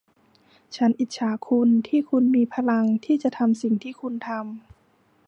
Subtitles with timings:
[0.75, 4.45] ฉันอิจฉาคุณที่คุณมีพลังที่จะทำสิ่งที่คุณทำ